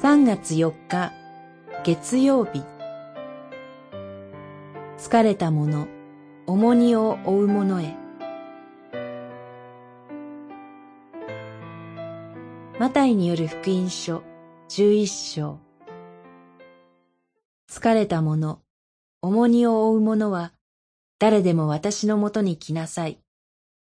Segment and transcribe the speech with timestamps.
[0.00, 1.12] 3月4日
[1.84, 2.62] 月曜日。
[4.96, 5.88] 疲れた者
[6.46, 7.96] 重荷を負う者へ。
[12.78, 14.22] マタイによる福音書
[14.68, 15.58] 11章。
[17.68, 18.60] 疲れた者
[19.20, 20.52] 重荷を負う者は
[21.18, 23.18] 誰でも私のもとに来なさい。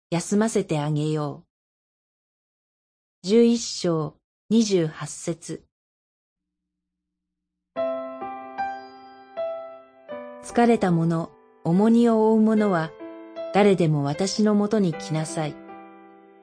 [0.09, 1.45] 休ませてあげよ
[3.23, 3.27] う。
[3.29, 4.17] 11章
[4.51, 5.70] 28節。
[10.51, 11.31] 疲れた者、
[11.63, 12.91] 重荷を負う者は、
[13.53, 15.55] 誰でも私のもとに来なさい。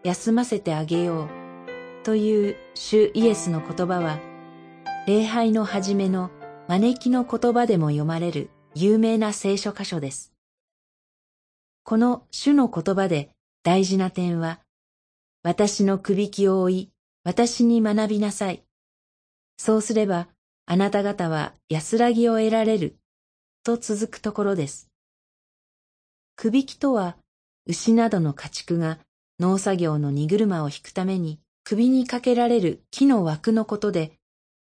[0.03, 1.29] 休ませてあげよう。
[2.05, 4.19] という主イエスの言葉は、
[5.07, 6.31] 礼拝の始めの
[6.69, 10.33] 招きの言葉でも読まれる有名な聖書箇所です。
[11.85, 13.29] この主の言葉で
[13.63, 14.61] 大事な点は、
[15.43, 16.91] 私のくびきを追い、
[17.25, 18.63] 私に学びなさい。
[19.59, 20.29] そうすれば、
[20.65, 22.97] あなた方は安らぎを得られる
[23.69, 24.89] と続くところです。
[26.37, 27.19] くびきとは、
[27.67, 28.99] 牛などの家畜が
[29.39, 34.13] 農作業の荷車を引くために首にかけられる木の枠のことで、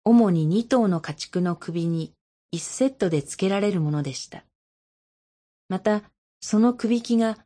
[0.05, 2.13] 主に二頭の家畜の首に
[2.49, 4.43] 一セットで付けられるものでした。
[5.67, 6.01] また、
[6.41, 7.37] その首木が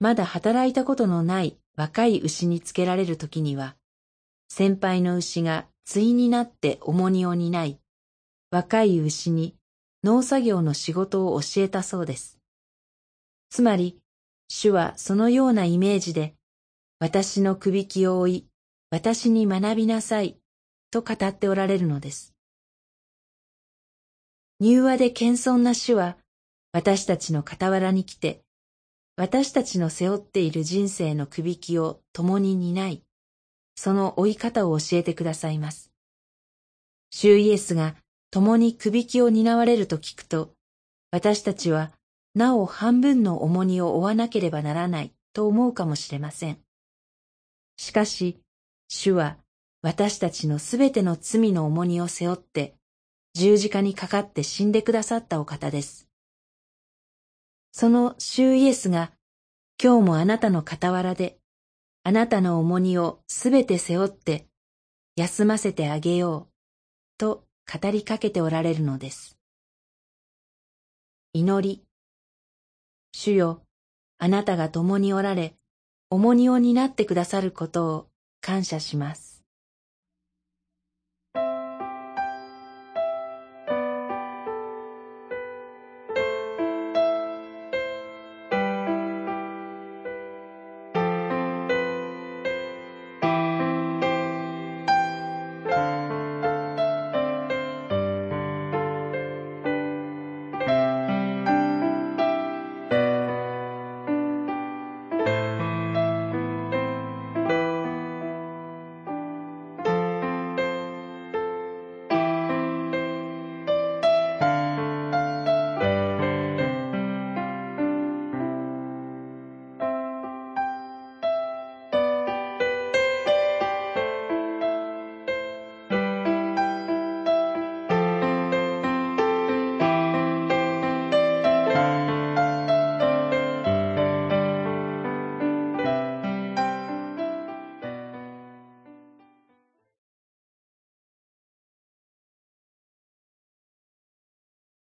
[0.00, 3.76] まだ働いたことのない若い牛につけられるときには、
[4.48, 7.78] 先輩の牛が対になって重荷を担い、
[8.50, 9.56] 若い牛に
[10.04, 12.38] 農作業の仕事を教えたそうです。
[13.50, 13.98] つまり、
[14.48, 16.34] 主はそのようなイメージで、
[16.98, 18.46] 私のくびきを追い、
[18.90, 20.38] 私に学びなさい、
[20.90, 22.34] と語っておられるのです。
[24.60, 26.16] 柔和で謙遜な主は、
[26.72, 28.42] 私たちの傍らに来て、
[29.16, 33.02] 私たちの背負っている人生のくびきを共に担い、
[33.74, 35.90] その追い方を教えてくださいます。
[37.10, 37.96] 主イエスが
[38.36, 40.52] 共にくびきを担われると聞くと、
[41.10, 41.90] 私たちは
[42.34, 46.58] なお半分の重荷を負わなければならないと思うかもしれません。
[47.78, 48.38] しかし、
[48.88, 49.38] 主は
[49.80, 52.74] 私たちのすべての罪の重荷を背負って
[53.32, 56.06] 十字架にかかって死んでくださったお方です。
[57.72, 59.12] その主イエスが
[59.82, 61.38] 今日もあなたの傍らで
[62.02, 64.46] あなたの重荷をすべて背負って
[65.16, 66.52] 休ませてあげよう
[67.16, 69.36] と語りかけておられるのです。
[71.32, 71.82] 祈り。
[73.12, 73.62] 主よ、
[74.18, 75.56] あなたが共におられ、
[76.08, 78.06] 重荷を担ってくださることを
[78.40, 79.25] 感謝します。